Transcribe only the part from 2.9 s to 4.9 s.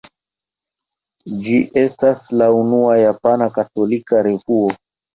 japana katolika revuo.